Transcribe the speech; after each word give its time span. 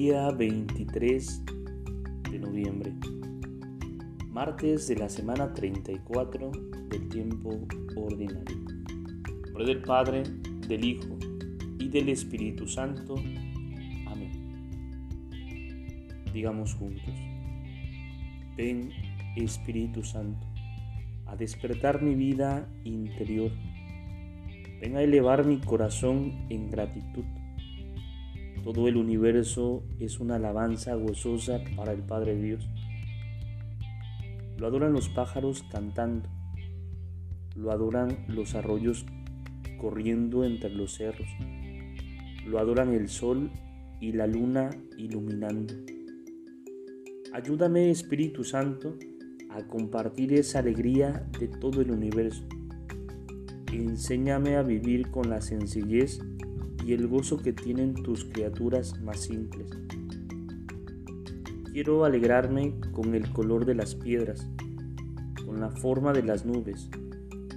Día 0.00 0.30
23 0.30 1.44
de 2.30 2.38
noviembre, 2.38 2.94
martes 4.30 4.88
de 4.88 4.96
la 4.96 5.10
semana 5.10 5.52
34 5.52 6.50
del 6.88 7.08
tiempo 7.10 7.50
ordinario. 7.96 8.64
Por 9.52 9.66
del 9.66 9.82
Padre, 9.82 10.22
del 10.66 10.86
Hijo 10.86 11.18
y 11.78 11.90
del 11.90 12.08
Espíritu 12.08 12.66
Santo. 12.66 13.16
Amén. 14.06 14.32
Digamos 16.32 16.72
juntos, 16.76 17.14
ven 18.56 18.92
Espíritu 19.36 20.02
Santo 20.02 20.46
a 21.26 21.36
despertar 21.36 22.00
mi 22.00 22.14
vida 22.14 22.66
interior. 22.84 23.52
Ven 24.80 24.96
a 24.96 25.02
elevar 25.02 25.44
mi 25.44 25.58
corazón 25.58 26.46
en 26.48 26.70
gratitud 26.70 27.24
todo 28.62 28.88
el 28.88 28.96
universo 28.96 29.82
es 29.98 30.20
una 30.20 30.36
alabanza 30.36 30.94
gozosa 30.94 31.60
para 31.76 31.92
el 31.92 32.02
Padre 32.02 32.36
Dios. 32.36 32.68
Lo 34.58 34.66
adoran 34.66 34.92
los 34.92 35.08
pájaros 35.08 35.64
cantando, 35.70 36.28
lo 37.56 37.70
adoran 37.70 38.24
los 38.28 38.54
arroyos 38.54 39.06
corriendo 39.80 40.44
entre 40.44 40.70
los 40.70 40.94
cerros, 40.94 41.28
lo 42.46 42.58
adoran 42.58 42.92
el 42.92 43.08
sol 43.08 43.50
y 44.00 44.12
la 44.12 44.26
luna 44.26 44.70
iluminando. 44.98 45.74
Ayúdame 47.32 47.90
Espíritu 47.90 48.44
Santo 48.44 48.96
a 49.50 49.66
compartir 49.66 50.34
esa 50.34 50.58
alegría 50.58 51.26
de 51.38 51.48
todo 51.48 51.80
el 51.80 51.90
universo. 51.90 52.44
Enséñame 53.72 54.56
a 54.56 54.62
vivir 54.62 55.10
con 55.10 55.30
la 55.30 55.40
sencillez 55.40 56.20
y 56.84 56.92
el 56.92 57.06
gozo 57.08 57.38
que 57.38 57.52
tienen 57.52 57.94
tus 57.94 58.24
criaturas 58.24 59.00
más 59.00 59.20
simples. 59.20 59.70
Quiero 61.72 62.04
alegrarme 62.04 62.74
con 62.92 63.14
el 63.14 63.32
color 63.32 63.64
de 63.64 63.74
las 63.74 63.94
piedras, 63.94 64.48
con 65.44 65.60
la 65.60 65.70
forma 65.70 66.12
de 66.12 66.22
las 66.22 66.44
nubes, 66.44 66.88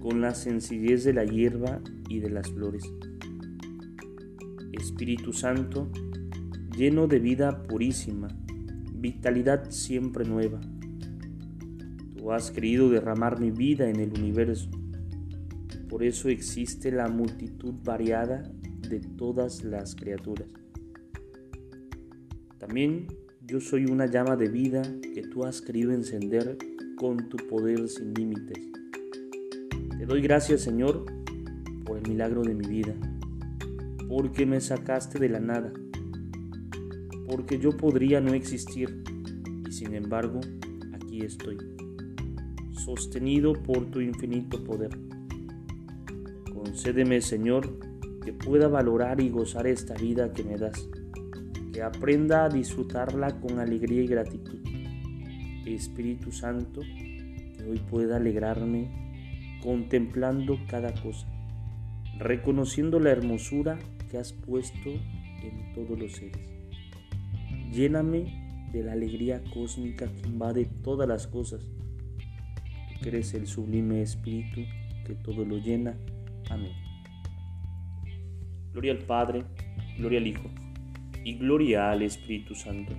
con 0.00 0.20
la 0.20 0.34
sencillez 0.34 1.04
de 1.04 1.12
la 1.12 1.24
hierba 1.24 1.80
y 2.08 2.18
de 2.20 2.30
las 2.30 2.50
flores. 2.50 2.84
Espíritu 4.72 5.32
Santo, 5.32 5.90
lleno 6.76 7.06
de 7.06 7.18
vida 7.20 7.62
purísima, 7.64 8.28
vitalidad 8.94 9.70
siempre 9.70 10.24
nueva. 10.24 10.60
Tú 12.16 12.32
has 12.32 12.50
querido 12.50 12.90
derramar 12.90 13.40
mi 13.40 13.50
vida 13.50 13.88
en 13.88 13.96
el 13.96 14.12
universo. 14.12 14.70
Por 15.88 16.02
eso 16.02 16.28
existe 16.28 16.90
la 16.90 17.08
multitud 17.08 17.74
variada 17.84 18.42
de 18.90 19.00
todas 19.00 19.64
las 19.64 19.94
criaturas. 19.94 20.48
También 22.58 23.06
yo 23.46 23.60
soy 23.60 23.86
una 23.86 24.06
llama 24.06 24.36
de 24.36 24.48
vida 24.48 24.82
que 25.14 25.22
tú 25.22 25.44
has 25.44 25.62
querido 25.62 25.92
encender 25.92 26.58
con 26.96 27.28
tu 27.28 27.36
poder 27.48 27.88
sin 27.88 28.12
límites. 28.12 28.58
Te 29.96 30.04
doy 30.06 30.20
gracias 30.20 30.62
Señor 30.62 31.06
por 31.84 31.98
el 31.98 32.08
milagro 32.08 32.42
de 32.42 32.54
mi 32.54 32.66
vida, 32.66 32.94
porque 34.08 34.44
me 34.44 34.60
sacaste 34.60 35.18
de 35.18 35.28
la 35.28 35.40
nada, 35.40 35.72
porque 37.28 37.58
yo 37.58 37.70
podría 37.70 38.20
no 38.20 38.34
existir 38.34 39.04
y 39.68 39.72
sin 39.72 39.94
embargo 39.94 40.40
aquí 40.92 41.22
estoy, 41.22 41.58
sostenido 42.72 43.52
por 43.52 43.86
tu 43.90 44.00
infinito 44.00 44.62
poder. 44.64 44.90
Concédeme 46.52 47.20
Señor 47.20 47.89
que 48.24 48.32
pueda 48.32 48.68
valorar 48.68 49.20
y 49.20 49.28
gozar 49.30 49.66
esta 49.66 49.94
vida 49.94 50.32
que 50.32 50.44
me 50.44 50.56
das, 50.56 50.88
que 51.72 51.82
aprenda 51.82 52.44
a 52.44 52.48
disfrutarla 52.48 53.40
con 53.40 53.58
alegría 53.58 54.02
y 54.02 54.06
gratitud. 54.06 54.60
Espíritu 55.66 56.32
Santo, 56.32 56.80
que 56.80 57.64
hoy 57.68 57.78
pueda 57.78 58.16
alegrarme 58.16 58.88
contemplando 59.62 60.58
cada 60.68 60.92
cosa, 60.94 61.26
reconociendo 62.18 62.98
la 62.98 63.10
hermosura 63.10 63.78
que 64.10 64.18
has 64.18 64.32
puesto 64.32 64.90
en 64.90 65.72
todos 65.74 65.98
los 65.98 66.12
seres. 66.12 66.40
Lléname 67.72 68.68
de 68.72 68.82
la 68.82 68.92
alegría 68.92 69.42
cósmica 69.52 70.06
que 70.12 70.28
invade 70.28 70.66
todas 70.82 71.08
las 71.08 71.26
cosas. 71.26 71.62
Tú 73.00 73.08
eres 73.08 73.34
el 73.34 73.46
sublime 73.46 74.02
Espíritu 74.02 74.62
que 75.06 75.14
todo 75.14 75.44
lo 75.44 75.58
llena. 75.58 75.96
Amén. 76.50 76.89
Gloria 78.72 78.92
al 78.92 78.98
Padre, 78.98 79.44
gloria 79.98 80.18
al 80.18 80.26
Hijo 80.26 80.50
y 81.24 81.34
gloria 81.34 81.90
al 81.90 82.02
Espíritu 82.02 82.54
Santo, 82.54 82.94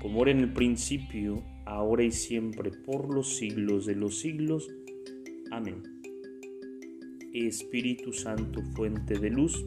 como 0.00 0.22
era 0.22 0.30
en 0.30 0.40
el 0.40 0.52
principio, 0.52 1.42
ahora 1.66 2.02
y 2.04 2.10
siempre, 2.10 2.70
por 2.70 3.12
los 3.12 3.36
siglos 3.36 3.86
de 3.86 3.94
los 3.94 4.18
siglos. 4.20 4.68
Amén. 5.50 5.82
Espíritu 7.32 8.12
Santo, 8.12 8.62
fuente 8.74 9.18
de 9.18 9.30
luz, 9.30 9.64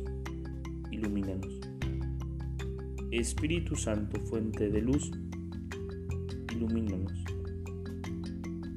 ilumínanos. 0.91 1.59
Espíritu 3.11 3.75
Santo, 3.75 4.19
fuente 4.21 4.69
de 4.69 4.81
luz, 4.81 5.11
ilumínanos. 6.53 7.13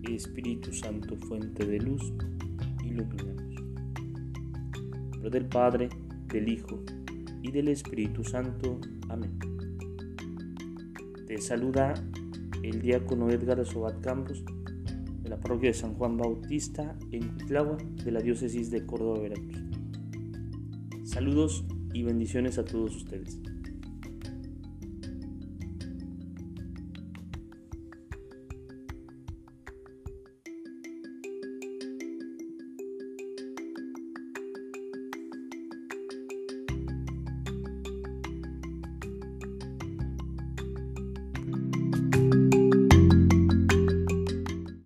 Espíritu 0.08 0.72
Santo, 0.72 1.16
fuente 1.16 1.66
de 1.66 1.80
luz, 1.80 2.12
ilumínanos. 2.84 3.62
Pero 5.12 5.30
del 5.30 5.46
Padre, 5.46 5.88
del 6.28 6.48
Hijo 6.48 6.82
y 7.42 7.50
del 7.50 7.68
Espíritu 7.68 8.24
Santo. 8.24 8.80
Amén. 9.08 9.38
Te 11.26 11.38
saluda 11.38 11.94
el 12.62 12.80
diácono 12.80 13.30
Edgar 13.30 13.64
Sobat 13.66 14.00
Campos 14.00 14.44
de 15.22 15.28
la 15.28 15.38
parroquia 15.38 15.70
de 15.70 15.74
San 15.74 15.94
Juan 15.94 16.16
Bautista 16.16 16.96
en 17.10 17.28
Cuitlagua 17.28 17.76
de 18.04 18.12
la 18.12 18.20
diócesis 18.20 18.70
de 18.70 18.84
Córdoba, 18.86 19.20
Veracruz. 19.20 19.58
Saludos 21.04 21.64
y 21.92 22.02
bendiciones 22.02 22.58
a 22.58 22.64
todos 22.64 22.96
ustedes. 22.96 23.40